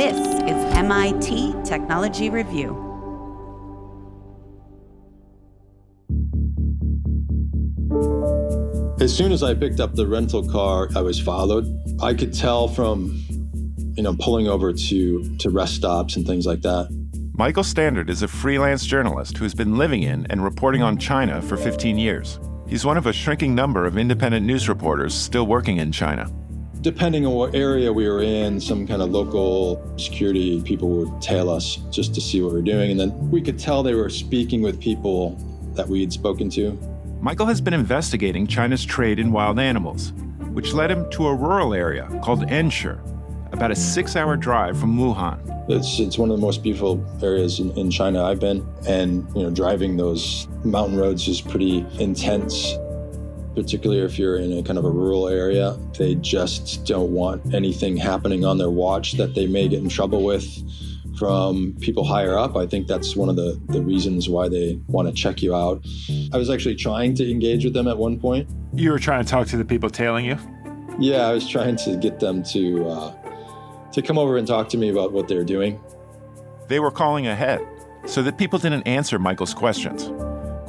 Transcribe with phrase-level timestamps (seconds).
[0.00, 2.70] This is MIT Technology Review.
[8.98, 11.66] As soon as I picked up the rental car, I was followed.
[12.00, 13.22] I could tell from,
[13.94, 16.88] you know, pulling over to to rest stops and things like that.
[17.34, 21.58] Michael Standard is a freelance journalist who's been living in and reporting on China for
[21.58, 22.40] 15 years.
[22.66, 26.32] He's one of a shrinking number of independent news reporters still working in China.
[26.82, 31.50] Depending on what area we were in, some kind of local security people would tail
[31.50, 32.90] us just to see what we are doing.
[32.90, 35.36] And then we could tell they were speaking with people
[35.74, 36.78] that we had spoken to.
[37.20, 40.14] Michael has been investigating China's trade in wild animals,
[40.52, 42.98] which led him to a rural area called Enshi,
[43.52, 45.38] about a six hour drive from Wuhan.
[45.68, 48.66] It's, it's one of the most beautiful areas in, in China I've been.
[48.86, 52.72] And, you know, driving those mountain roads is pretty intense,
[53.54, 55.78] particularly if you're in a kind of a rural area.
[55.98, 60.24] They just don't want anything happening on their watch that they may get in trouble
[60.24, 60.46] with
[61.18, 62.56] from people higher up.
[62.56, 65.84] I think that's one of the, the reasons why they want to check you out.
[66.32, 68.48] I was actually trying to engage with them at one point.
[68.72, 70.38] You were trying to talk to the people tailing you?
[70.98, 73.14] Yeah, I was trying to get them to uh,
[73.92, 75.80] to come over and talk to me about what they're doing.
[76.68, 77.60] They were calling ahead
[78.06, 80.10] so that people didn't answer Michael's questions.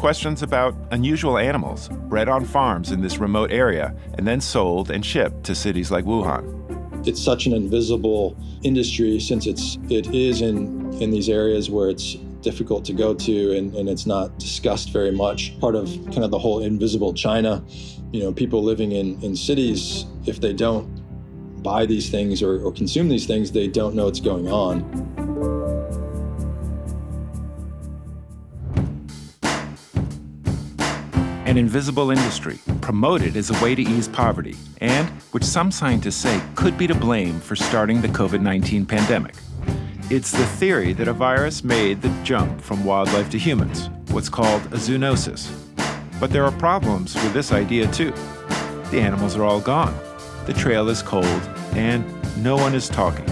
[0.01, 5.05] Questions about unusual animals bred on farms in this remote area and then sold and
[5.05, 7.07] shipped to cities like Wuhan.
[7.07, 12.15] It's such an invisible industry since it's it is in in these areas where it's
[12.41, 15.59] difficult to go to and, and it's not discussed very much.
[15.59, 17.63] Part of kind of the whole invisible China,
[18.11, 20.89] you know, people living in, in cities, if they don't
[21.61, 25.50] buy these things or, or consume these things, they don't know what's going on.
[31.51, 36.41] An invisible industry promoted as a way to ease poverty, and which some scientists say
[36.55, 39.35] could be to blame for starting the COVID 19 pandemic.
[40.09, 44.61] It's the theory that a virus made the jump from wildlife to humans, what's called
[44.67, 45.51] a zoonosis.
[46.21, 48.13] But there are problems with this idea too.
[48.89, 49.93] The animals are all gone,
[50.45, 51.25] the trail is cold,
[51.73, 52.05] and
[52.41, 53.29] no one is talking.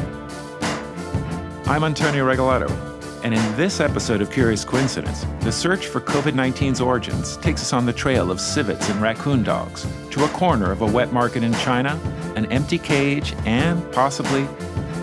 [1.68, 2.89] I'm Antonio Regalado,
[3.24, 7.74] and in this episode of Curious Coincidence, the search for COVID 19's origins takes us
[7.74, 11.44] on the trail of civets and raccoon dogs to a corner of a wet market
[11.44, 12.00] in China,
[12.36, 14.48] an empty cage, and possibly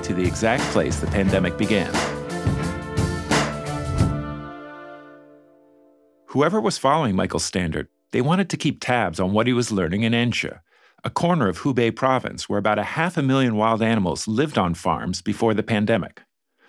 [0.03, 1.93] to the exact place the pandemic began.
[6.27, 10.05] Whoever was following Michael's standard, they wanted to keep tabs on what he was learning
[10.05, 10.59] in Enshi,
[11.05, 14.75] a corner of Hubei province where about a half a million wild animals lived on
[14.75, 16.23] farms before the pandemic,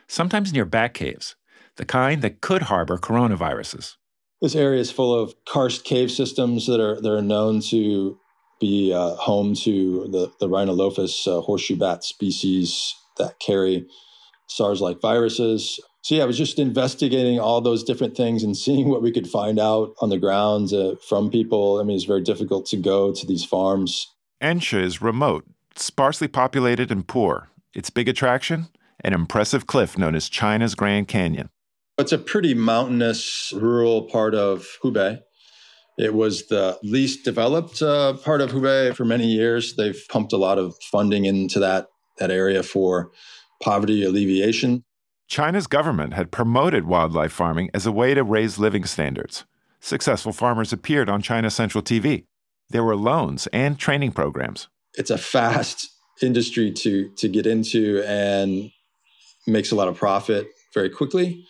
[0.08, 1.36] sometimes near bat caves,
[1.76, 3.96] the kind that could harbor coronaviruses.
[4.42, 8.20] This area is full of karst cave systems that are, that are known to
[8.60, 13.88] be uh, home to the, the Rhinolophus uh, horseshoe bat species that carry
[14.48, 15.80] SARS like viruses.
[16.02, 19.28] So, yeah, I was just investigating all those different things and seeing what we could
[19.28, 21.80] find out on the ground uh, from people.
[21.80, 24.08] I mean, it's very difficult to go to these farms
[24.42, 27.50] Enshi is remote, sparsely populated, and poor.
[27.74, 28.68] Its big attraction?
[29.08, 31.50] An impressive cliff known as China's Grand Canyon.
[31.98, 35.22] It's a pretty mountainous, rural part of Hubei.
[35.98, 39.78] It was the least developed uh, part of Hubei for many years.
[39.78, 43.12] They've pumped a lot of funding into that, that area for
[43.64, 44.84] poverty alleviation.
[45.30, 49.46] China's government had promoted wildlife farming as a way to raise living standards.
[49.80, 52.26] Successful farmers appeared on China Central TV.
[52.72, 54.68] There were loans and training programs.
[54.96, 55.88] It's a fast
[56.22, 58.70] industry to to get into and
[59.48, 61.46] makes a lot of profit very quickly.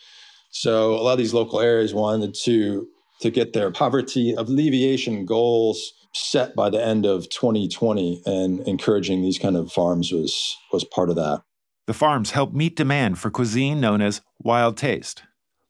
[0.51, 2.87] So a lot of these local areas wanted to
[3.21, 9.39] to get their poverty alleviation goals set by the end of 2020 and encouraging these
[9.39, 11.41] kind of farms was was part of that.
[11.87, 15.23] The farms help meet demand for cuisine known as wild taste.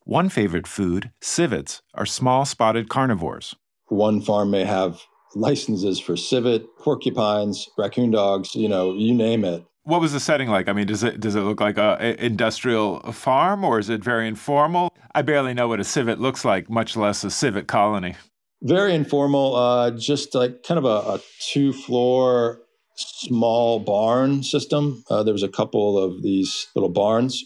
[0.04, 3.56] One favorite food, civets, are small spotted carnivores.
[3.88, 5.02] One farm may have
[5.36, 9.64] licenses for civet, porcupines, raccoon dogs, you know, you name it.
[9.88, 10.68] What was the setting like?
[10.68, 14.03] I mean, does it does it look like a, a industrial farm or is it
[14.03, 14.94] very informal?
[15.16, 18.16] I barely know what a civet looks like, much less a civet colony.
[18.61, 22.59] Very informal, uh, just like kind of a, a two floor
[22.97, 25.06] small barn system.
[25.09, 27.41] Uh, there was a couple of these little barns.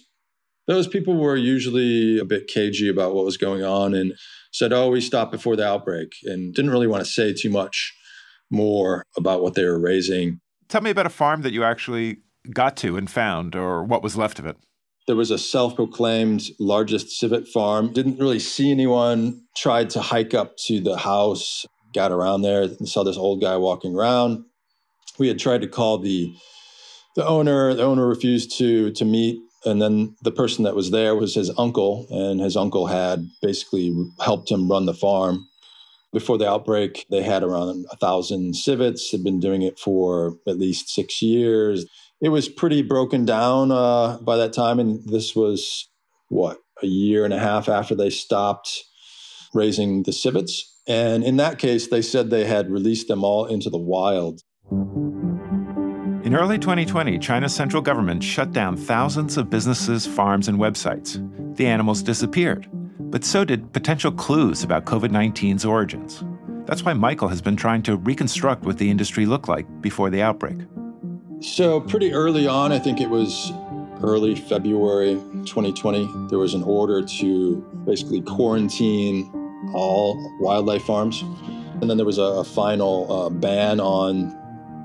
[0.65, 4.13] Those people were usually a bit cagey about what was going on and
[4.51, 7.94] said, Oh, we stopped before the outbreak and didn't really want to say too much
[8.50, 10.39] more about what they were raising.
[10.69, 12.18] Tell me about a farm that you actually
[12.49, 14.57] got to and found, or what was left of it.
[15.07, 17.91] There was a self proclaimed largest civet farm.
[17.91, 19.41] Didn't really see anyone.
[19.55, 23.57] Tried to hike up to the house, got around there, and saw this old guy
[23.57, 24.45] walking around.
[25.19, 26.33] We had tried to call the
[27.15, 27.73] the owner.
[27.73, 31.51] The owner refused to to meet And then the person that was there was his
[31.57, 35.47] uncle, and his uncle had basically helped him run the farm.
[36.11, 40.57] Before the outbreak, they had around a thousand civets, had been doing it for at
[40.57, 41.85] least six years.
[42.21, 44.79] It was pretty broken down uh, by that time.
[44.79, 45.89] And this was
[46.29, 48.83] what, a year and a half after they stopped
[49.53, 50.79] raising the civets.
[50.88, 54.41] And in that case, they said they had released them all into the wild.
[56.23, 61.17] In early 2020, China's central government shut down thousands of businesses, farms, and websites.
[61.57, 62.69] The animals disappeared,
[63.00, 66.24] but so did potential clues about COVID 19's origins.
[66.65, 70.21] That's why Michael has been trying to reconstruct what the industry looked like before the
[70.21, 70.57] outbreak.
[71.41, 73.51] So, pretty early on, I think it was
[74.03, 75.15] early February
[75.45, 79.31] 2020, there was an order to basically quarantine
[79.73, 81.21] all wildlife farms.
[81.81, 84.38] And then there was a, a final uh, ban on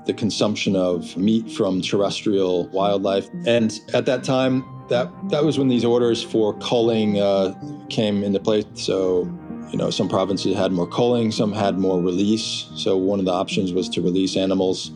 [0.07, 3.29] the consumption of meat from terrestrial wildlife.
[3.45, 7.53] And at that time, that that was when these orders for culling uh,
[7.89, 8.65] came into place.
[8.73, 9.31] So,
[9.69, 12.67] you know, some provinces had more culling, some had more release.
[12.75, 14.91] So one of the options was to release animals.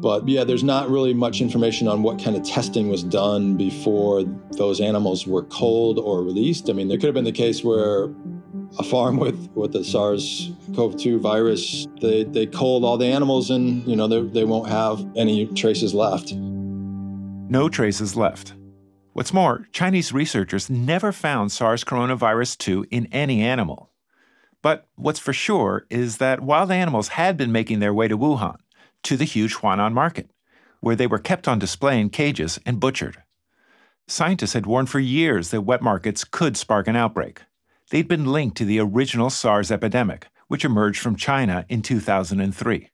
[0.00, 4.24] But yeah, there's not really much information on what kind of testing was done before
[4.52, 6.68] those animals were culled or released.
[6.68, 8.10] I mean, there could have been the case where
[8.78, 13.96] a farm with with the SARS-CoV-2 virus, they they culled all the animals, and you
[13.96, 16.32] know they they won't have any traces left.
[16.34, 18.54] No traces left.
[19.12, 23.90] What's more, Chinese researchers never found SARS coronavirus 2 in any animal.
[24.60, 28.56] But what's for sure is that wild animals had been making their way to Wuhan,
[29.06, 30.30] to the huge Huanan market,
[30.80, 33.22] where they were kept on display in cages and butchered.
[34.06, 37.42] Scientists had warned for years that wet markets could spark an outbreak
[37.90, 42.90] they'd been linked to the original SARS epidemic, which emerged from China in 2003.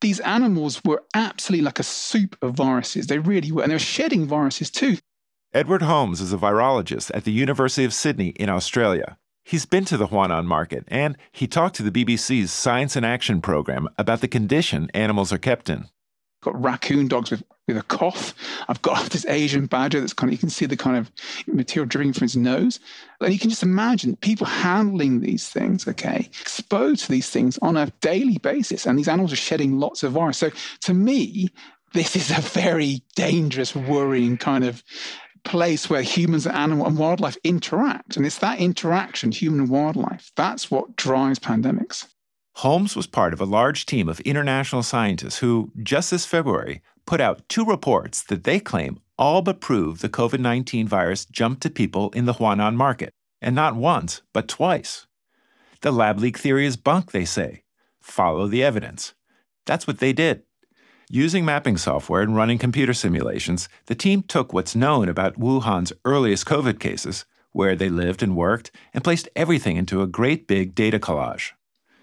[0.00, 3.06] These animals were absolutely like a soup of viruses.
[3.06, 3.62] They really were.
[3.62, 4.98] And they were shedding viruses too.
[5.54, 9.16] Edward Holmes is a virologist at the University of Sydney in Australia.
[9.48, 13.40] He's been to the Huanan market and he talked to the BBC's Science in Action
[13.40, 15.86] program about the condition animals are kept in
[16.46, 18.34] got raccoon dogs with, with a cough.
[18.68, 21.10] I've got this Asian badger that's kind of, you can see the kind of
[21.46, 22.80] material dripping from his nose.
[23.20, 27.76] And you can just imagine people handling these things, okay, exposed to these things on
[27.76, 28.86] a daily basis.
[28.86, 30.38] And these animals are shedding lots of virus.
[30.38, 30.50] So
[30.82, 31.50] to me,
[31.92, 34.82] this is a very dangerous, worrying kind of
[35.46, 38.16] place where humans and animal and wildlife interact.
[38.16, 42.06] And it's that interaction, human and wildlife, that's what drives pandemics.
[42.56, 47.20] Holmes was part of a large team of international scientists who, just this February, put
[47.20, 51.70] out two reports that they claim all but prove the COVID 19 virus jumped to
[51.70, 55.06] people in the Huanan market, and not once, but twice.
[55.82, 57.62] The lab leak theory is bunk, they say.
[58.00, 59.14] Follow the evidence.
[59.66, 60.42] That's what they did.
[61.08, 66.46] Using mapping software and running computer simulations, the team took what's known about Wuhan's earliest
[66.46, 70.98] COVID cases, where they lived and worked, and placed everything into a great big data
[70.98, 71.52] collage.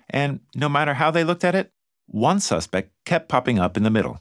[0.09, 1.73] And no matter how they looked at it,
[2.05, 4.19] one suspect kept popping up in the middle.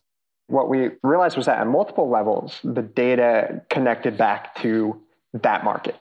[0.48, 5.00] What we realized was that at multiple levels, the data connected back to
[5.32, 5.96] that market.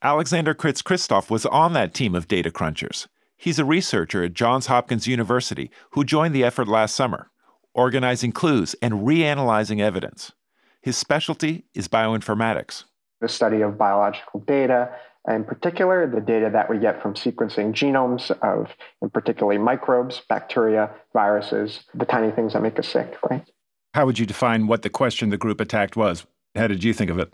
[0.00, 3.06] Alexander Kritz Christoph was on that team of data crunchers.
[3.36, 7.28] He's a researcher at Johns Hopkins University who joined the effort last summer,
[7.74, 10.32] organizing clues and reanalyzing evidence.
[10.80, 12.84] His specialty is bioinformatics.
[13.20, 14.90] The study of biological data
[15.28, 20.90] in particular, the data that we get from sequencing genomes of, in particularly microbes, bacteria,
[21.12, 23.48] viruses, the tiny things that make us sick, right?
[23.94, 26.26] How would you define what the question the group attacked was?
[26.56, 27.32] How did you think of it?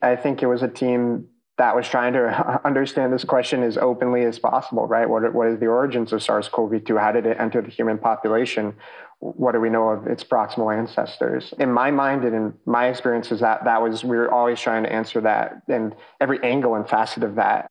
[0.00, 1.28] I think it was a team
[1.58, 5.08] that was trying to understand this question as openly as possible, right?
[5.08, 6.96] What, what is the origins of SARS CoV 2?
[6.96, 8.74] How did it enter the human population?
[9.20, 11.54] What do we know of its proximal ancestors?
[11.58, 14.92] In my mind and in my experiences, that, that was, we were always trying to
[14.92, 17.66] answer that and every angle and facet of that.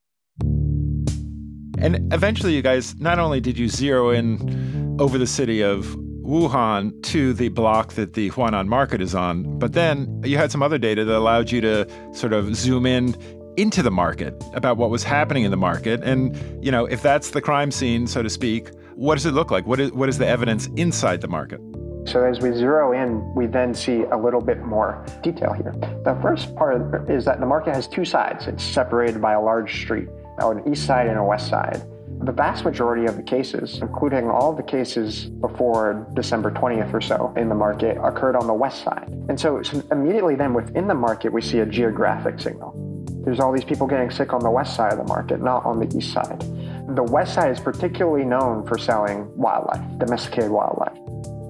[1.77, 5.85] And eventually, you guys, not only did you zero in over the city of
[6.23, 10.63] Wuhan to the block that the Huanan market is on, but then you had some
[10.63, 13.15] other data that allowed you to sort of zoom in
[13.57, 16.01] into the market about what was happening in the market.
[16.03, 19.51] And, you know, if that's the crime scene, so to speak, what does it look
[19.51, 19.65] like?
[19.67, 21.59] What is, what is the evidence inside the market?
[22.05, 25.73] So as we zero in, we then see a little bit more detail here.
[26.05, 28.47] The first part is that the market has two sides.
[28.47, 31.83] It's separated by a large street, an east side and a west side.
[32.21, 37.33] The vast majority of the cases, including all the cases before December 20th or so
[37.35, 39.09] in the market, occurred on the west side.
[39.27, 42.85] And so, so immediately then within the market, we see a geographic signal
[43.25, 45.79] there's all these people getting sick on the west side of the market, not on
[45.79, 46.43] the east side.
[46.87, 50.95] The west side is particularly known for selling wildlife, domesticated wildlife.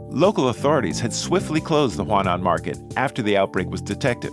[0.10, 4.32] Local authorities had swiftly closed the Huanan market after the outbreak was detected.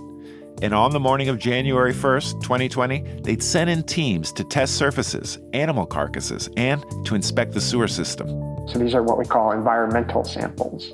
[0.62, 5.40] And on the morning of January 1st, 2020, they'd sent in teams to test surfaces,
[5.52, 8.28] animal carcasses, and to inspect the sewer system.
[8.68, 10.92] So these are what we call environmental samples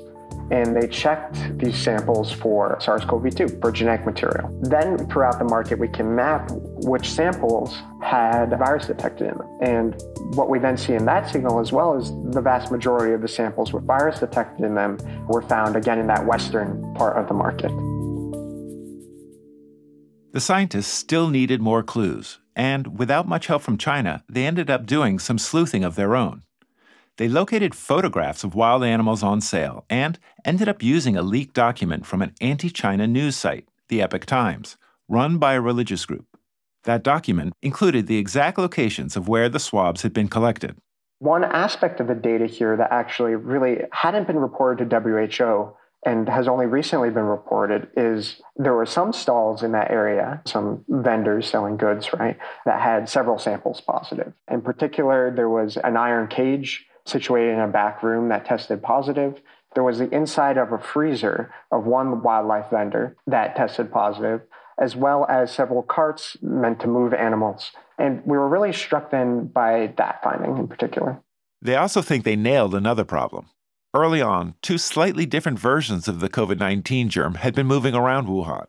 [0.51, 4.49] and they checked these samples for SARS CoV 2, for genetic material.
[4.61, 9.57] Then, throughout the market, we can map which samples had virus detected in them.
[9.61, 10.03] And
[10.35, 13.27] what we then see in that signal, as well as the vast majority of the
[13.27, 17.33] samples with virus detected in them, were found again in that western part of the
[17.33, 17.71] market.
[20.31, 24.85] The scientists still needed more clues, and without much help from China, they ended up
[24.85, 26.43] doing some sleuthing of their own.
[27.19, 32.05] They located photographs of wild animals on sale and ended up using a leaked document
[32.05, 34.77] from an anti China news site, the Epoch Times,
[35.09, 36.25] run by a religious group.
[36.85, 40.77] That document included the exact locations of where the swabs had been collected.
[41.17, 46.29] One aspect of the data here that actually really hadn't been reported to WHO and
[46.29, 51.49] has only recently been reported is there were some stalls in that area, some vendors
[51.49, 54.31] selling goods, right, that had several samples positive.
[54.49, 59.41] In particular, there was an iron cage situated in a back room that tested positive.
[59.75, 64.41] There was the inside of a freezer of one wildlife vendor that tested positive,
[64.79, 67.71] as well as several carts meant to move animals.
[67.97, 71.21] And we were really struck then by that finding in particular.
[71.61, 73.47] They also think they nailed another problem.
[73.93, 78.27] Early on, two slightly different versions of the COVID 19 germ had been moving around
[78.27, 78.67] Wuhan.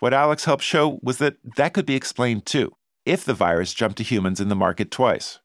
[0.00, 2.72] What Alex helped show was that that could be explained too,
[3.04, 5.40] if the virus jumped to humans in the market twice.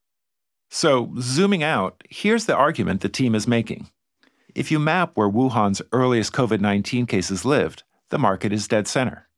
[0.75, 3.91] So, zooming out, here's the argument the team is making.
[4.55, 9.29] If you map where Wuhan's earliest COVID 19 cases lived, the market is dead center.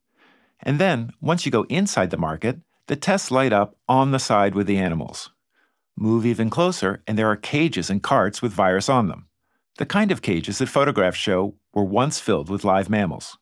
[0.60, 4.54] And then, once you go inside the market, the tests light up on the side
[4.54, 5.28] with the animals.
[5.94, 9.28] Move even closer, and there are cages and carts with virus on them.
[9.76, 13.36] The kind of cages that photographs show were once filled with live mammals.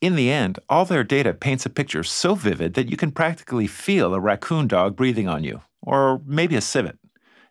[0.00, 3.68] In the end, all their data paints a picture so vivid that you can practically
[3.68, 6.98] feel a raccoon dog breathing on you or maybe a civet.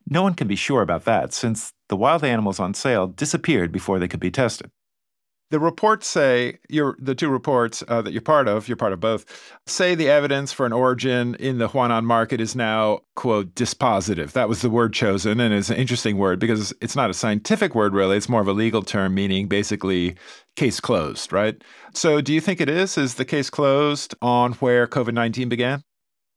[0.08, 4.00] No one can be sure about that since the wild animals on sale disappeared before
[4.00, 4.70] they could be tested.
[5.52, 9.26] The reports say the two reports uh, that you're part of, you're part of both,
[9.68, 14.32] say the evidence for an origin in the Huanan market is now quote dispositive.
[14.32, 17.76] That was the word chosen, and it's an interesting word because it's not a scientific
[17.76, 18.18] word really.
[18.18, 20.16] It's more of a legal term meaning basically
[20.56, 21.64] case closed, right?
[21.94, 22.98] So, do you think it is?
[22.98, 25.84] Is the case closed on where COVID nineteen began?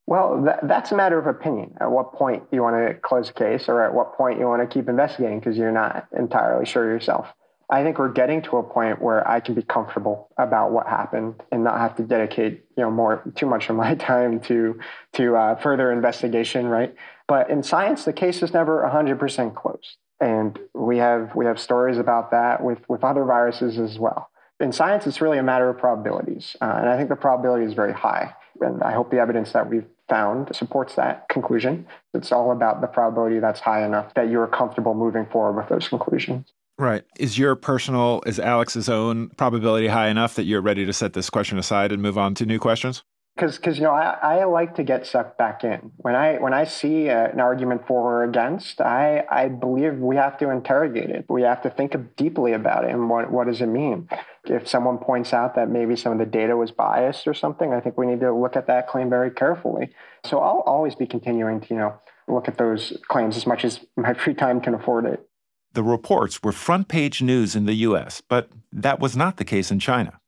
[0.09, 1.75] Well, that, that's a matter of opinion.
[1.83, 4.63] At what point you want to close a case, or at what point you want
[4.63, 7.27] to keep investigating because you're not entirely sure yourself.
[7.69, 11.43] I think we're getting to a point where I can be comfortable about what happened
[11.53, 14.81] and not have to dedicate, you know, more too much of my time to
[15.13, 16.95] to uh, further investigation, right?
[17.27, 21.99] But in science, the case is never 100% closed, and we have we have stories
[21.99, 24.31] about that with with other viruses as well.
[24.59, 27.75] In science, it's really a matter of probabilities, uh, and I think the probability is
[27.75, 28.35] very high.
[28.61, 31.87] And I hope the evidence that we've found supports that conclusion.
[32.15, 35.89] It's all about the probability that's high enough that you're comfortable moving forward with those
[35.89, 36.53] conclusions.
[36.79, 37.05] Right.
[37.19, 41.29] Is your personal, is Alex's own probability high enough that you're ready to set this
[41.29, 43.03] question aside and move on to new questions?
[43.39, 46.53] Because because you know I, I like to get sucked back in when I when
[46.53, 51.11] I see a, an argument for or against I I believe we have to interrogate
[51.11, 54.09] it we have to think deeply about it and what what does it mean
[54.45, 57.81] if someone points out that maybe some of the data was biased or something I
[57.81, 59.91] think we need to look at that claim very carefully
[60.25, 61.95] so I'll always be continuing to you know
[62.27, 65.27] look at those claims as much as my free time can afford it.
[65.73, 69.71] The reports were front page news in the US but that was not the case
[69.71, 70.21] in China.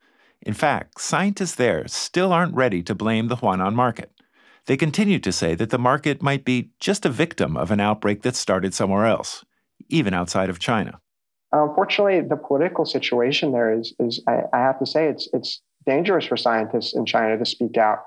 [0.43, 4.11] In fact, scientists there still aren't ready to blame the Huanan market.
[4.67, 8.23] They continue to say that the market might be just a victim of an outbreak
[8.23, 9.45] that started somewhere else,
[9.89, 11.01] even outside of China.
[11.53, 16.25] Unfortunately, the political situation there is, is I, I have to say, it's, it's dangerous
[16.25, 17.99] for scientists in China to speak out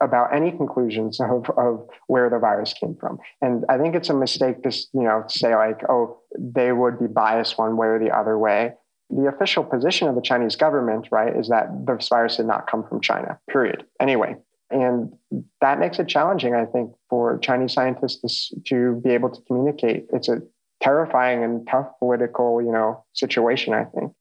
[0.00, 3.18] about any conclusions of, of where the virus came from.
[3.40, 6.98] And I think it's a mistake to, you know, to say like, oh, they would
[6.98, 8.74] be biased one way or the other way
[9.14, 12.86] the official position of the Chinese government, right, is that this virus did not come
[12.88, 13.84] from China, period.
[14.00, 14.36] Anyway,
[14.70, 15.12] and
[15.60, 20.06] that makes it challenging, I think, for Chinese scientists to be able to communicate.
[20.12, 20.40] It's a
[20.80, 24.12] terrifying and tough political, you know, situation, I think.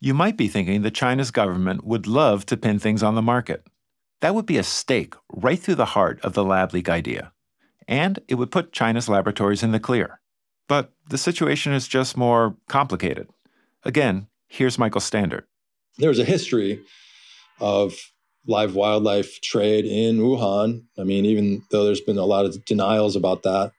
[0.00, 3.64] You might be thinking that China's government would love to pin things on the market.
[4.20, 7.32] That would be a stake right through the heart of the lab leak idea.
[7.86, 10.20] And it would put China's laboratories in the clear.
[10.68, 13.28] But the situation is just more complicated.
[13.84, 15.44] Again, Here's Michael Standard.
[15.98, 16.80] There's a history
[17.60, 17.94] of
[18.46, 20.82] live wildlife trade in Wuhan.
[20.98, 23.72] I mean, even though there's been a lot of denials about that,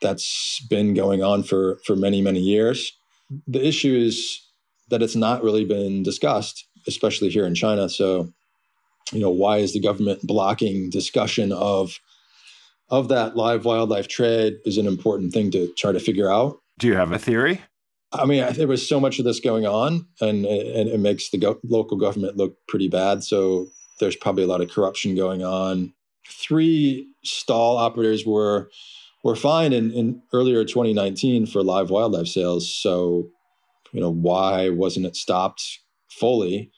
[0.00, 2.92] that's been going on for, for many, many years.
[3.46, 4.40] The issue is
[4.88, 7.88] that it's not really been discussed, especially here in China.
[7.88, 8.32] So
[9.12, 11.98] you know, why is the government blocking discussion of
[12.90, 16.58] of that live wildlife trade is an important thing to try to figure out.
[16.78, 17.62] Do you have a theory?
[18.12, 21.38] I mean, there was so much of this going on, and, and it makes the
[21.38, 23.22] go- local government look pretty bad.
[23.22, 23.68] So
[24.00, 25.92] there's probably a lot of corruption going on.
[26.28, 28.70] Three stall operators were
[29.22, 32.74] were fined in, in earlier 2019 for live wildlife sales.
[32.74, 33.28] So,
[33.92, 35.62] you know, why wasn't it stopped
[36.08, 36.70] fully?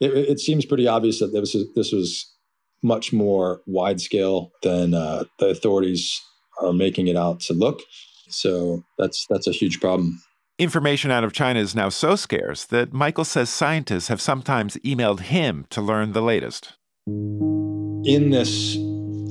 [0.00, 2.34] It, it seems pretty obvious that this was, this was
[2.82, 6.20] much more wide scale than uh, the authorities
[6.60, 7.80] are making it out to look.
[8.28, 10.20] So that's that's a huge problem.
[10.60, 15.18] Information out of China is now so scarce that Michael says scientists have sometimes emailed
[15.18, 16.74] him to learn the latest.
[17.08, 18.76] In this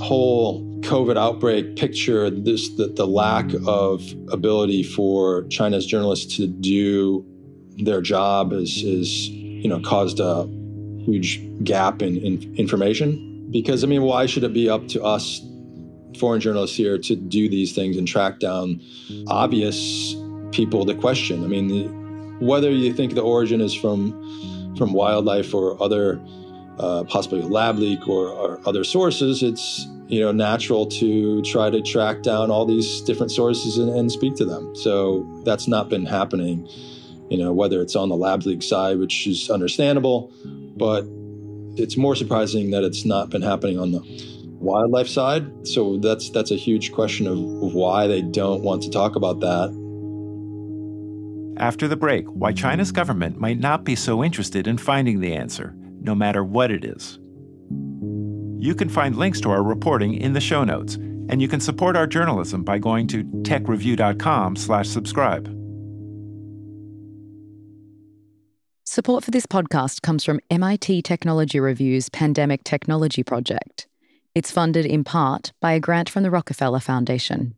[0.02, 4.04] whole COVID outbreak picture, this the, the lack of
[4.34, 7.26] ability for China's journalists to do
[7.78, 10.44] their job is is you know caused a
[11.06, 13.50] huge gap in, in information.
[13.50, 15.40] Because I mean, why should it be up to us
[16.20, 18.82] foreign journalists here to do these things and track down
[19.28, 20.16] obvious
[20.54, 21.44] people the question.
[21.44, 21.88] I mean, the,
[22.46, 24.14] whether you think the origin is from
[24.78, 26.20] from wildlife or other
[26.80, 31.82] uh, possibly lab leak or, or, other sources, it's you know natural to try to
[31.82, 34.76] track down all these different sources and, and speak to them.
[34.76, 36.68] So that's not been happening.
[37.30, 40.32] You know, whether it's on the lab leak side, which is understandable,
[40.78, 41.06] but
[41.76, 44.02] it's more surprising that it's not been happening on the
[44.60, 45.68] wildlife side.
[45.68, 49.40] So that's that's a huge question of, of why they don't want to talk about
[49.40, 49.83] that
[51.58, 55.76] after the break, why China's government might not be so interested in finding the answer,
[56.02, 57.20] no matter what it is.
[58.58, 61.96] You can find links to our reporting in the show notes, and you can support
[61.96, 65.60] our journalism by going to techreview.com/subscribe.
[68.86, 73.88] Support for this podcast comes from MIT Technology Review's Pandemic Technology Project.
[74.36, 77.56] It's funded in part by a grant from the Rockefeller Foundation.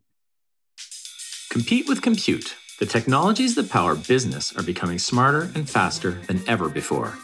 [1.50, 6.68] Compete with compute the technologies that power business are becoming smarter and faster than ever
[6.68, 7.16] before.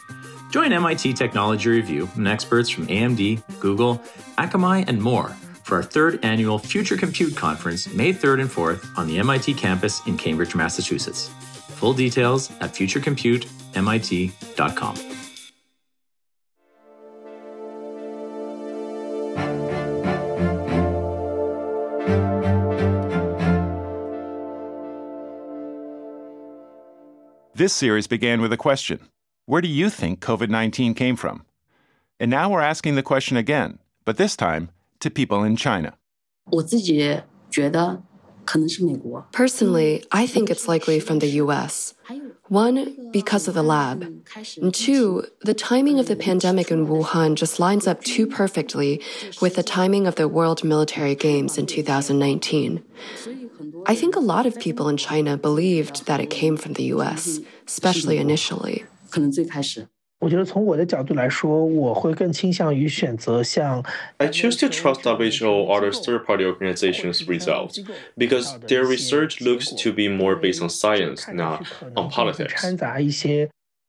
[0.51, 4.01] Join MIT Technology Review and experts from AMD, Google,
[4.37, 9.07] Akamai, and more for our third annual Future Compute Conference, May 3rd and 4th on
[9.07, 11.29] the MIT campus in Cambridge, Massachusetts.
[11.77, 15.12] Full details at futurecompute.mit.com.
[27.63, 28.99] This series began with a question
[29.45, 31.45] Where do you think COVID 19 came from?
[32.19, 35.97] And now we're asking the question again, but this time to people in China.
[39.31, 41.93] Personally, I think it's likely from the US.
[42.49, 44.03] One, because of the lab.
[44.61, 49.01] And two, the timing of the pandemic in Wuhan just lines up too perfectly
[49.41, 52.83] with the timing of the World Military Games in 2019.
[53.85, 57.39] I think a lot of people in China believed that it came from the US,
[57.67, 58.85] especially initially.
[64.19, 67.79] I choose to trust WHO or other third-party organizations' results
[68.17, 72.63] because their research looks to be more based on science, not on politics.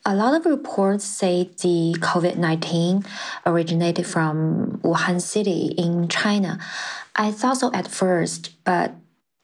[0.06, 3.04] A lot of reports say the COVID 19
[3.46, 6.58] originated from Wuhan City in China.
[7.16, 8.94] I thought so at first, but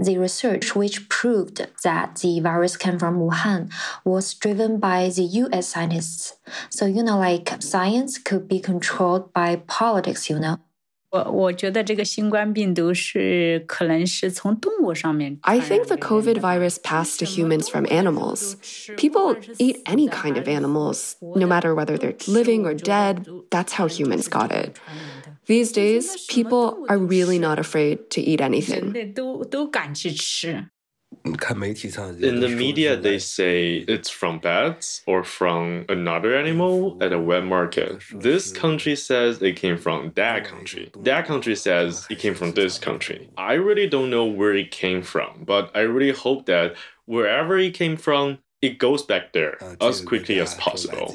[0.05, 3.71] the research which proved that the virus came from Wuhan
[4.05, 6.37] was driven by the US scientists.
[6.69, 10.59] So, you know, like science could be controlled by politics, you know.
[15.43, 18.55] I think the COVID virus passed to humans from animals.
[18.97, 23.27] People eat any kind of animals, no matter whether they're living or dead.
[23.51, 24.79] That's how humans got it.
[25.47, 28.93] These days, people are really not afraid to eat anything.
[31.25, 37.45] In the media, they say it's from bats or from another animal at a wet
[37.45, 38.01] market.
[38.15, 40.93] This country says it came from that country.
[41.01, 43.29] That country says it came from this country.
[43.37, 46.77] I really don't know where it came from, but I really hope that
[47.07, 51.13] wherever it came from, it goes back there as quickly as possible.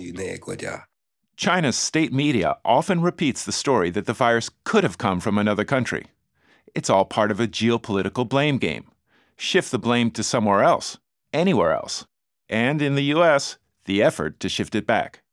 [1.35, 5.65] China's state media often repeats the story that the virus could have come from another
[5.65, 6.05] country.
[6.73, 8.85] It's all part of a geopolitical blame game.
[9.35, 10.97] Shift the blame to somewhere else,
[11.33, 12.05] anywhere else.
[12.47, 15.23] And in the US, the effort to shift it back.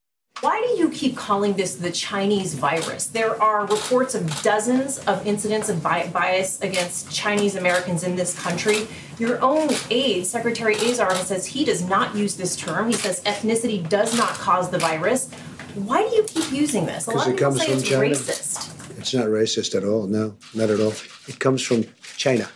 [0.41, 3.07] Why do you keep calling this the Chinese virus?
[3.07, 8.89] There are reports of dozens of incidents of bias against Chinese Americans in this country.
[9.21, 12.89] Your own aide, Secretary Azar, says he does not use this term.
[12.89, 15.31] He says ethnicity does not cause the virus.
[15.75, 17.07] Why do you keep using this?
[17.07, 18.05] A lot of it people comes say from it's China.
[18.15, 18.99] racist.
[18.99, 20.07] It's not racist at all.
[20.07, 20.93] No, not at all.
[21.29, 21.85] It comes from
[22.17, 22.49] China.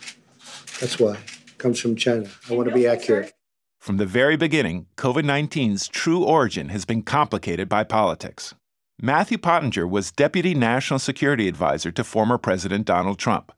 [0.79, 1.13] That's why.
[1.47, 2.29] It comes from China.
[2.49, 3.33] I want to be accurate.
[3.79, 8.53] From the very beginning, COVID 19's true origin has been complicated by politics.
[9.01, 13.51] Matthew Pottinger was Deputy National Security Advisor to former President Donald Trump,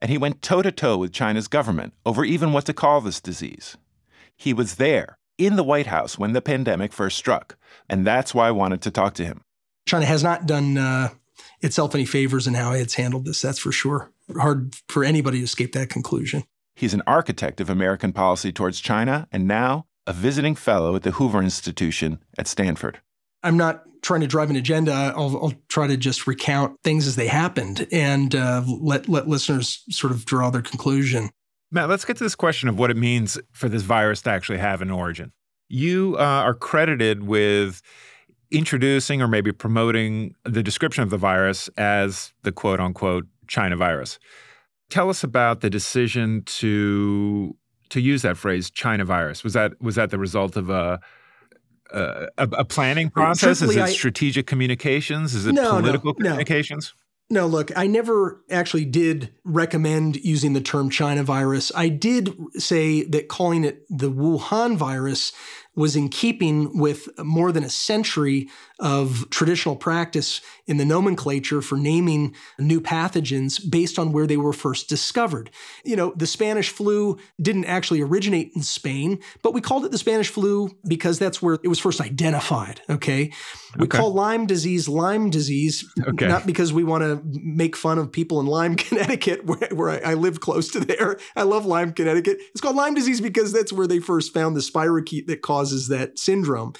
[0.00, 3.20] and he went toe to toe with China's government over even what to call this
[3.20, 3.76] disease.
[4.36, 7.56] He was there in the White House when the pandemic first struck,
[7.88, 9.42] and that's why I wanted to talk to him.
[9.86, 11.10] China has not done uh,
[11.60, 14.10] itself any favors in how it's handled this, that's for sure.
[14.36, 16.44] Hard for anybody to escape that conclusion.
[16.74, 21.12] He's an architect of American policy towards China and now a visiting fellow at the
[21.12, 23.00] Hoover Institution at Stanford.
[23.42, 24.92] I'm not trying to drive an agenda.
[25.16, 29.82] I'll, I'll try to just recount things as they happened and uh, let let listeners
[29.90, 31.30] sort of draw their conclusion.
[31.70, 34.58] Matt, let's get to this question of what it means for this virus to actually
[34.58, 35.32] have an origin.
[35.68, 37.82] You uh, are credited with
[38.50, 44.18] introducing or maybe promoting the description of the virus as the quote unquote China virus.
[44.88, 47.56] Tell us about the decision to
[47.90, 49.42] to use that phrase China virus.
[49.42, 51.00] Was that was that the result of a
[51.92, 53.62] a, a planning process?
[53.62, 55.34] Is it I, strategic communications?
[55.34, 56.94] Is it no, political no, communications?
[56.96, 57.05] No.
[57.28, 61.72] No, look, I never actually did recommend using the term China virus.
[61.74, 65.32] I did say that calling it the Wuhan virus
[65.76, 68.48] was in keeping with more than a century
[68.80, 74.52] of traditional practice in the nomenclature for naming new pathogens based on where they were
[74.52, 75.50] first discovered.
[75.84, 79.98] You know, the Spanish flu didn't actually originate in Spain, but we called it the
[79.98, 82.80] Spanish flu because that's where it was first identified.
[82.90, 83.30] Okay.
[83.78, 83.98] We Okay.
[83.98, 86.26] call Lyme disease Lyme disease, Okay.
[86.26, 90.12] not because we want to make fun of people in Lyme, Connecticut, where, where I,
[90.12, 91.18] I live close to there.
[91.34, 92.38] I love Lyme, Connecticut.
[92.52, 96.18] It's called Lyme disease because that's where they first found the spirochete that causes that
[96.18, 96.72] syndrome.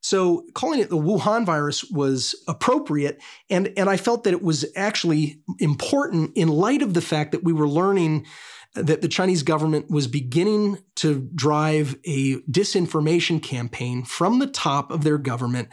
[0.00, 4.64] So calling it the Wuhan virus was appropriate, and and I felt that it was
[4.74, 8.26] actually important in light of the fact that we were learning
[8.74, 15.04] that the Chinese government was beginning to drive a disinformation campaign from the top of
[15.04, 15.68] their government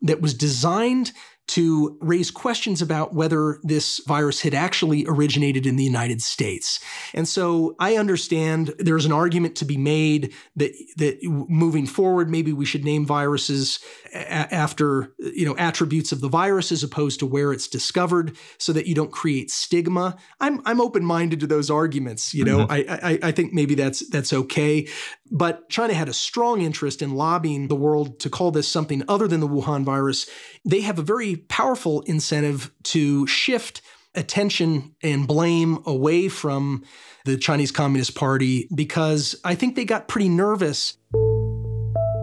[0.00, 1.12] that was designed
[1.46, 6.80] to raise questions about whether this virus had actually originated in the United States.
[7.12, 12.52] And so I understand there's an argument to be made that that moving forward maybe
[12.52, 13.78] we should name viruses
[14.14, 18.72] a- after you know attributes of the virus as opposed to where it's discovered so
[18.72, 20.16] that you don't create stigma.
[20.40, 22.66] I'm I'm open-minded to those arguments, you know.
[22.66, 22.70] Mhm.
[22.70, 24.88] I, I I think maybe that's that's okay.
[25.30, 29.26] But China had a strong interest in lobbying the world to call this something other
[29.28, 30.26] than the Wuhan virus.
[30.64, 33.82] They have a very powerful incentive to shift
[34.14, 36.84] attention and blame away from
[37.24, 40.96] the Chinese Communist Party because I think they got pretty nervous.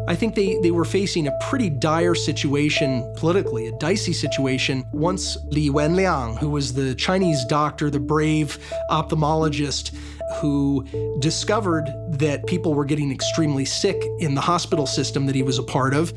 [0.07, 5.37] I think they, they were facing a pretty dire situation politically, a dicey situation, once
[5.49, 8.57] Li Wenliang, who was the Chinese doctor, the brave
[8.89, 9.95] ophthalmologist,
[10.35, 10.85] who
[11.19, 15.63] discovered that people were getting extremely sick in the hospital system that he was a
[15.63, 16.13] part of.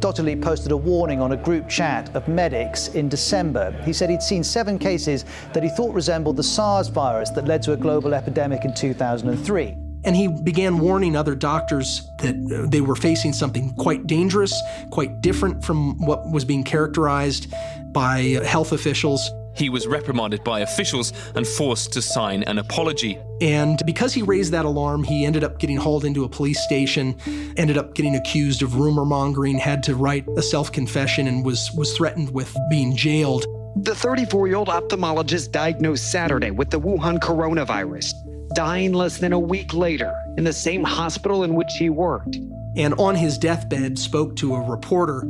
[0.00, 0.36] Dr.
[0.36, 3.72] Posted a warning on a group chat of medics in December.
[3.84, 7.62] He said he'd seen seven cases that he thought resembled the SARS virus that led
[7.62, 9.76] to a global epidemic in 2003.
[10.04, 14.54] And he began warning other doctors that uh, they were facing something quite dangerous,
[14.90, 17.52] quite different from what was being characterized
[17.92, 19.30] by health officials.
[19.58, 23.18] He was reprimanded by officials and forced to sign an apology.
[23.40, 27.16] And because he raised that alarm, he ended up getting hauled into a police station,
[27.56, 31.72] ended up getting accused of rumor mongering, had to write a self confession, and was,
[31.72, 33.46] was threatened with being jailed.
[33.76, 38.12] The 34 year old ophthalmologist diagnosed Saturday with the Wuhan coronavirus,
[38.54, 42.36] dying less than a week later in the same hospital in which he worked.
[42.76, 45.24] And on his deathbed, spoke to a reporter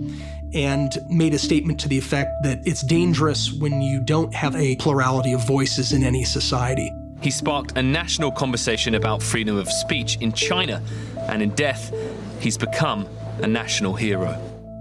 [0.55, 4.77] and made a statement to the effect that it's dangerous when you don't have a
[4.77, 6.93] plurality of voices in any society.
[7.21, 10.83] He sparked a national conversation about freedom of speech in China,
[11.29, 11.93] and in death,
[12.41, 13.09] he's become
[13.43, 14.35] a national hero.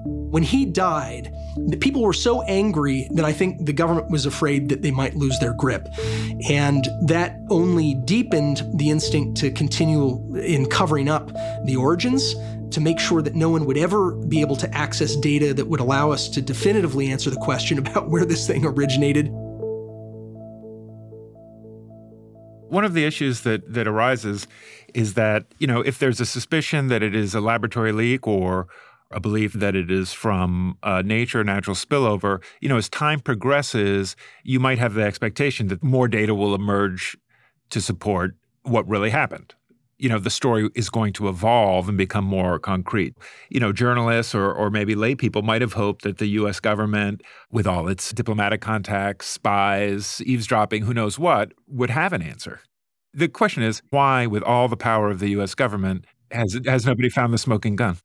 [0.06, 1.34] When he died,
[1.68, 5.16] the people were so angry that I think the government was afraid that they might
[5.16, 5.88] lose their grip.
[6.50, 11.32] And that only deepened the instinct to continue in covering up
[11.66, 12.36] the origins,
[12.72, 15.80] to make sure that no one would ever be able to access data that would
[15.80, 19.30] allow us to definitively answer the question about where this thing originated.
[22.70, 24.46] One of the issues that that arises
[24.94, 28.68] is that you know if there's a suspicion that it is a laboratory leak or
[29.12, 34.16] a belief that it is from uh, nature, natural spillover, you know, as time progresses,
[34.44, 37.18] you might have the expectation that more data will emerge
[37.70, 39.56] to support what really happened.
[40.00, 43.16] You know the story is going to evolve and become more concrete.
[43.50, 47.22] You know, journalists or or maybe lay people might have hoped that the US government
[47.52, 52.62] with all its diplomatic contacts, spies, eavesdropping, who knows what, would have an answer.
[53.14, 57.10] The question is why with all the power of the US government has has nobody
[57.10, 57.98] found the smoking gun?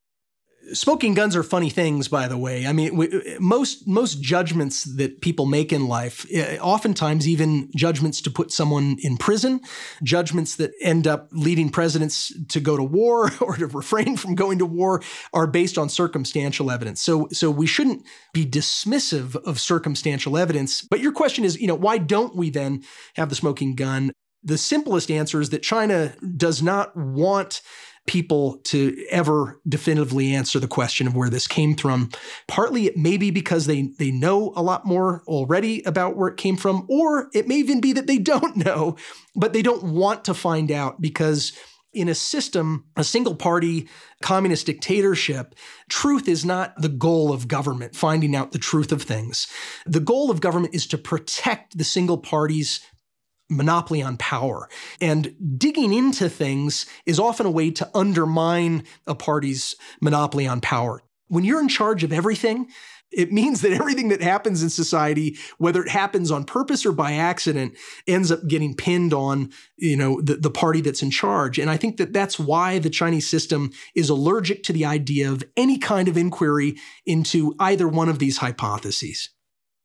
[0.72, 2.66] Smoking guns are funny things by the way.
[2.66, 8.20] I mean we, most most judgments that people make in life eh, oftentimes even judgments
[8.22, 9.60] to put someone in prison
[10.02, 14.58] judgments that end up leading presidents to go to war or to refrain from going
[14.58, 17.02] to war are based on circumstantial evidence.
[17.02, 20.82] So so we shouldn't be dismissive of circumstantial evidence.
[20.82, 22.82] But your question is you know why don't we then
[23.16, 24.12] have the smoking gun?
[24.44, 27.62] The simplest answer is that china does not want
[28.06, 32.10] people to ever definitively answer the question of where this came from.
[32.48, 36.36] Partly it may be because they they know a lot more already about where it
[36.36, 38.96] came from, or it may even be that they don't know,
[39.36, 41.52] but they don't want to find out because
[41.92, 43.86] in a system, a single party
[44.22, 45.54] communist dictatorship,
[45.90, 49.46] truth is not the goal of government, finding out the truth of things.
[49.84, 52.80] The goal of government is to protect the single party's
[53.50, 54.68] monopoly on power.
[55.00, 61.02] And digging into things is often a way to undermine a party's monopoly on power.
[61.28, 62.68] When you're in charge of everything,
[63.12, 67.12] it means that everything that happens in society, whether it happens on purpose or by
[67.12, 67.76] accident,
[68.06, 71.58] ends up getting pinned on, you know, the, the party that's in charge.
[71.58, 75.44] And I think that that's why the Chinese system is allergic to the idea of
[75.56, 79.28] any kind of inquiry into either one of these hypotheses.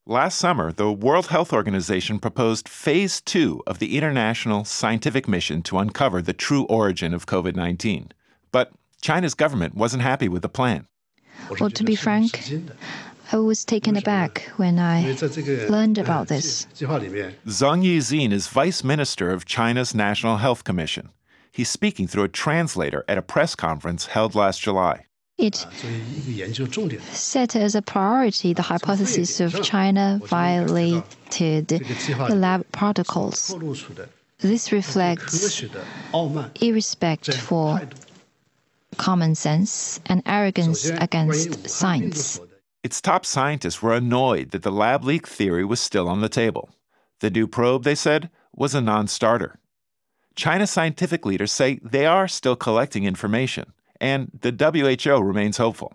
[0.10, 5.80] Last summer, the World Health Organization proposed phase two of the international scientific mission to
[5.80, 8.14] uncover the true origin of COVID 19.
[8.54, 10.88] But China's government wasn't happy with the plan.
[11.60, 12.50] Well, to be frank,
[13.34, 15.14] I was taken aback when I
[15.68, 16.68] learned about this.
[16.78, 21.10] Zhang Yizin is vice minister of China's National Health Commission.
[21.52, 25.07] He's speaking through a translator at a press conference held last July.
[25.38, 25.68] It
[27.12, 33.56] set as a priority the hypothesis of China violated the lab protocols.
[34.40, 35.64] This reflects
[36.60, 37.82] irrespect for
[38.98, 42.40] common sense and arrogance against science.
[42.82, 46.70] Its top scientists were annoyed that the lab leak theory was still on the table.
[47.20, 49.60] The new probe, they said, was a non starter.
[50.36, 55.94] China's scientific leaders say they are still collecting information and the WHO remains hopeful.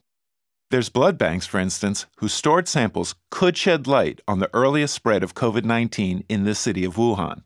[0.71, 5.23] There's blood banks, for instance, whose stored samples could shed light on the earliest spread
[5.23, 7.43] of COVID 19 in the city of Wuhan.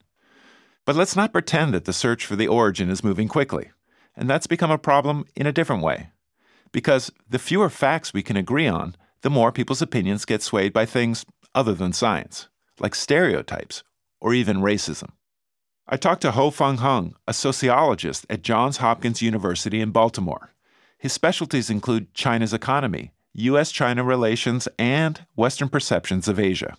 [0.84, 3.72] But let's not pretend that the search for the origin is moving quickly.
[4.14, 6.10] And that's become a problem in a different way.
[6.70, 10.86] Because the fewer facts we can agree on, the more people's opinions get swayed by
[10.86, 13.82] things other than science, like stereotypes
[14.20, 15.10] or even racism.
[15.88, 20.50] I talked to Ho Fung Hung, a sociologist at Johns Hopkins University in Baltimore.
[20.98, 23.70] His specialties include China's economy, U.S.
[23.70, 26.76] China relations, and Western perceptions of Asia.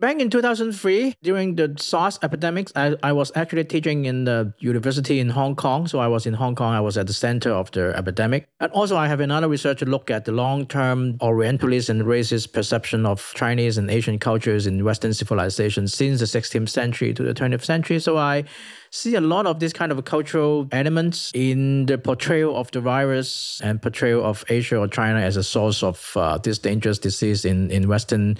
[0.00, 5.20] Back in 2003, during the SARS epidemics, I, I was actually teaching in the university
[5.20, 5.86] in Hong Kong.
[5.86, 6.72] So I was in Hong Kong.
[6.72, 8.48] I was at the center of the epidemic.
[8.60, 12.54] And also, I have another research to look at the long term Orientalist and racist
[12.54, 17.34] perception of Chinese and Asian cultures in Western civilization since the 16th century to the
[17.34, 17.98] 20th century.
[17.98, 18.44] So I
[18.90, 23.60] see a lot of this kind of cultural elements in the portrayal of the virus
[23.62, 27.70] and portrayal of Asia or China as a source of uh, this dangerous disease in,
[27.70, 28.36] in Western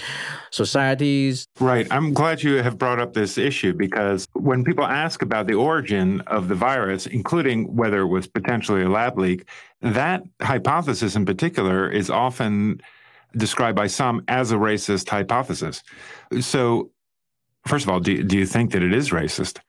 [0.51, 1.47] societies.
[1.61, 1.87] Right.
[1.91, 6.21] I'm glad you have brought up this issue because when people ask about the origin
[6.23, 9.47] of the virus, including whether it was potentially a lab leak,
[9.83, 12.81] that hypothesis in particular is often
[13.37, 15.85] described by some as a racist hypothesis.
[16.41, 16.91] So,
[17.69, 19.61] first of all, do, do you think that it is racist?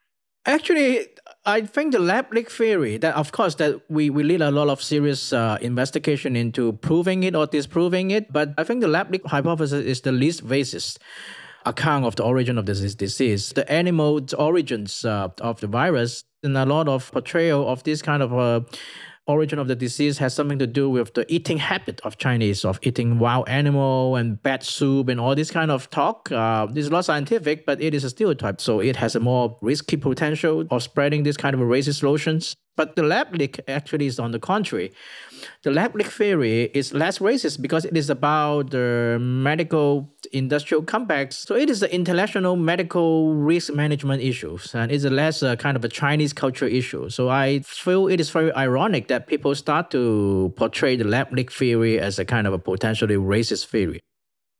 [0.46, 1.08] Actually,
[1.46, 4.70] I think the lab leak theory that, of course, that we, we need a lot
[4.70, 8.32] of serious uh, investigation into proving it or disproving it.
[8.32, 10.98] But I think the lab leak hypothesis is the least basis
[11.66, 13.54] account of the origin of this disease.
[13.54, 18.24] The animal origins uh, of the virus and a lot of portrayal of this kind
[18.24, 18.62] of uh,
[19.28, 22.80] origin of the disease has something to do with the eating habit of Chinese, of
[22.82, 26.32] eating wild animal and bad soup and all this kind of talk.
[26.32, 28.60] Uh, this is not scientific, but it is a stereotype.
[28.60, 32.56] So it has a more risky potential of spreading this kind of racist notions.
[32.78, 34.92] But the leak actually is on the contrary.
[35.64, 41.38] The leak theory is less racist because it is about the medical industrial complex.
[41.38, 45.76] So it is the international medical risk management issues, and it's a less uh, kind
[45.76, 47.10] of a Chinese culture issue.
[47.10, 52.00] So I feel it is very ironic that people start to portray the leak theory
[52.00, 54.02] as a kind of a potentially racist theory.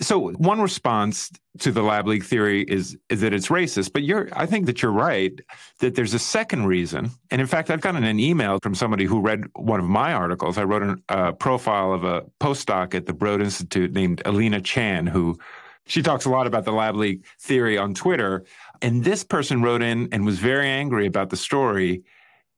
[0.02, 4.30] So one response to the lab leak theory is is that it's racist, but you're
[4.34, 5.40] I think that you're right
[5.80, 7.12] that there's a second reason.
[7.30, 10.58] And in fact, I've gotten an email from somebody who read one of my articles.
[10.58, 15.06] I wrote a uh, profile of a postdoc at the Broad Institute named Alina Chan,
[15.08, 15.38] who
[15.86, 18.44] she talks a lot about the lab leak theory on Twitter.
[18.82, 22.04] And this person wrote in and was very angry about the story.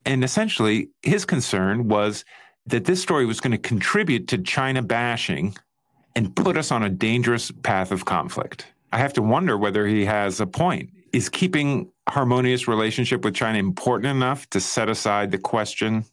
[0.06, 2.24] And essentially, his concern was
[2.68, 5.58] that this story was going to contribute to China bashing
[6.16, 8.68] and put us on a dangerous path of conflict.
[8.92, 10.90] I have to wonder whether he has a point.
[11.12, 16.06] Is keeping harmonious relationship with China important enough to set aside the question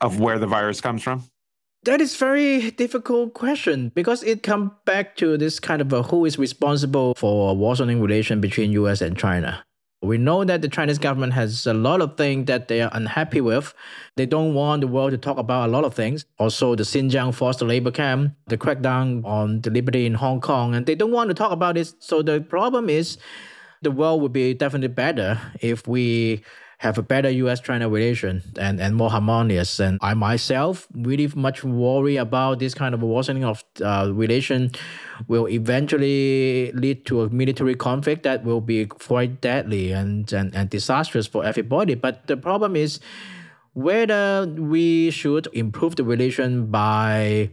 [0.00, 1.24] of where the virus comes from?
[1.84, 6.26] That is very difficult question because it comes back to this kind of a who
[6.26, 9.64] is responsible for worsening relation between US and China.
[10.02, 13.42] We know that the Chinese government has a lot of things that they are unhappy
[13.42, 13.74] with.
[14.16, 16.24] They don't want the world to talk about a lot of things.
[16.38, 20.86] Also, the Xinjiang forced labor camp, the crackdown on the liberty in Hong Kong, and
[20.86, 21.94] they don't want to talk about this.
[21.98, 23.18] So the problem is
[23.82, 26.44] the world would be definitely better if we
[26.80, 29.78] have a better US-China relation and, and more harmonious.
[29.80, 34.70] And I myself really much worry about this kind of worsening of uh, relation
[35.28, 40.70] will eventually lead to a military conflict that will be quite deadly and, and, and
[40.70, 41.94] disastrous for everybody.
[41.96, 42.98] But the problem is
[43.74, 47.50] whether we should improve the relation by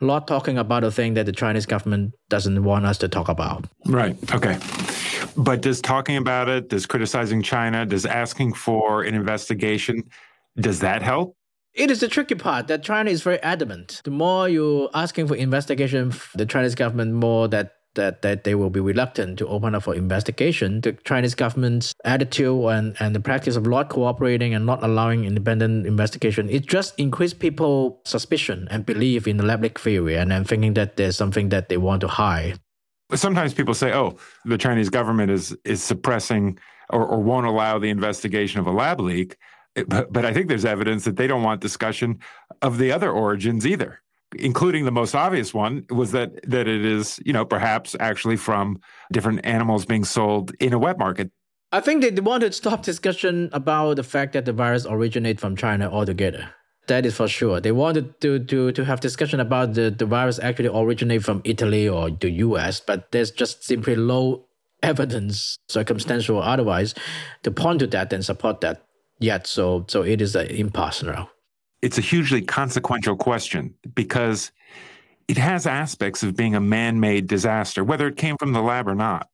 [0.00, 3.66] not talking about a thing that the Chinese government doesn't want us to talk about.
[3.86, 4.16] Right.
[4.34, 4.58] Okay.
[5.40, 10.04] But does talking about it, does criticizing China, does asking for an investigation,
[10.58, 11.34] does that help?
[11.72, 14.02] It is the tricky part that China is very adamant.
[14.04, 18.70] The more you're asking for investigation, the Chinese government more that that, that they will
[18.70, 20.80] be reluctant to open up for investigation.
[20.80, 25.86] The Chinese government's attitude and, and the practice of not cooperating and not allowing independent
[25.86, 30.44] investigation, it just increased people's suspicion and belief in the lab leak theory and then
[30.44, 32.60] thinking that there's something that they want to hide.
[33.14, 36.58] Sometimes people say, oh, the Chinese government is is suppressing
[36.90, 39.36] or, or won't allow the investigation of a lab leak.
[39.86, 42.18] But, but I think there's evidence that they don't want discussion
[42.60, 44.02] of the other origins either,
[44.36, 48.80] including the most obvious one was that that it is, you know, perhaps actually from
[49.12, 51.30] different animals being sold in a wet market.
[51.72, 55.54] I think they want to stop discussion about the fact that the virus originated from
[55.54, 56.52] China altogether.
[56.86, 57.60] That is for sure.
[57.60, 61.88] They wanted to, to, to have discussion about the, the virus actually originate from Italy
[61.88, 64.46] or the US, but there's just simply low
[64.82, 66.94] evidence, circumstantial or otherwise,
[67.42, 68.86] to point to that and support that
[69.18, 69.46] yet.
[69.46, 71.30] So so it is an impasse now.
[71.82, 74.50] It's a hugely consequential question because
[75.28, 78.94] it has aspects of being a man-made disaster, whether it came from the lab or
[78.94, 79.28] not.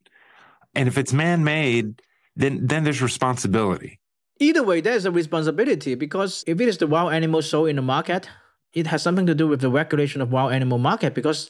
[0.74, 2.02] And if it's man-made,
[2.36, 3.98] then then there's responsibility.
[4.38, 7.82] Either way, there's a responsibility because if it is the wild animal sold in the
[7.82, 8.28] market,
[8.74, 11.48] it has something to do with the regulation of wild animal market because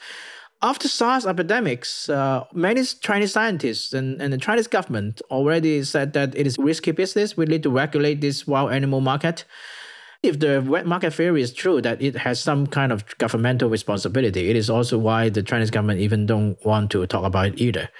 [0.63, 6.35] after SARS epidemics, uh, many Chinese scientists and, and the Chinese government already said that
[6.37, 7.37] it is risky business.
[7.37, 9.45] We need to regulate this wild animal market.
[10.23, 14.49] If the wet market theory is true that it has some kind of governmental responsibility,
[14.49, 17.91] it is also why the Chinese government even don't want to talk about it either.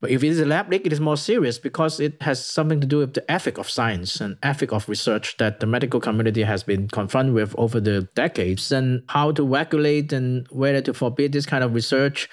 [0.00, 2.80] But if it is a lab leak, it is more serious because it has something
[2.80, 6.42] to do with the ethic of science and ethic of research that the medical community
[6.44, 8.70] has been confronted with over the decades.
[8.70, 12.28] And how to regulate and whether to forbid this kind of research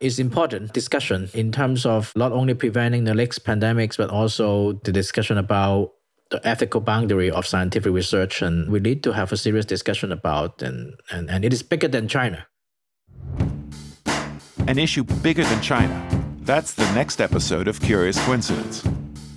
[0.00, 4.92] is important discussion in terms of not only preventing the next pandemics, but also the
[4.92, 5.92] discussion about
[6.30, 8.40] the ethical boundary of scientific research.
[8.40, 11.88] And we need to have a serious discussion about, and, and, and it is bigger
[11.88, 12.46] than China.
[14.66, 18.86] An issue bigger than China that's the next episode of Curious Coincidence.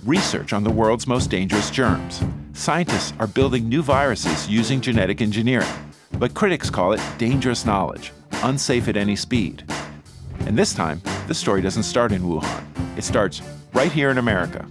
[0.04, 2.22] Research on the world's most dangerous germs.
[2.52, 5.68] Scientists are building new viruses using genetic engineering,
[6.18, 9.64] but critics call it dangerous knowledge, unsafe at any speed.
[10.40, 12.62] And this time, the story doesn't start in Wuhan.
[12.98, 13.40] It starts
[13.72, 14.66] right here in America.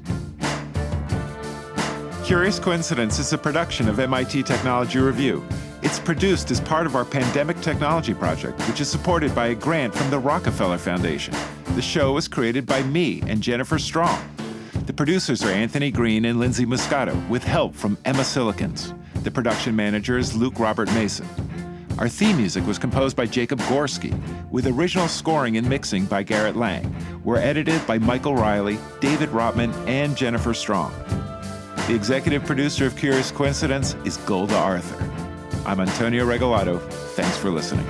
[2.24, 5.44] Curious Coincidence is a production of MIT Technology Review.
[5.82, 9.96] It's produced as part of our Pandemic Technology Project, which is supported by a grant
[9.96, 11.34] from the Rockefeller Foundation.
[11.76, 14.20] The show was created by me and Jennifer Strong.
[14.86, 18.98] The producers are Anthony Green and Lindsay Muscato, with help from Emma Cillekens.
[19.24, 21.28] The production manager is Luke Robert Mason.
[22.00, 24.18] Our theme music was composed by Jacob Gorski,
[24.50, 26.96] with original scoring and mixing by Garret Lang.
[27.24, 30.94] We're edited by Michael Reilly, David Rotman, and Jennifer Strong.
[31.88, 35.04] The executive producer of Curious Coincidence is Golda Arthur.
[35.66, 36.80] I'm Antonio Regalado.
[37.16, 37.86] Thanks for listening.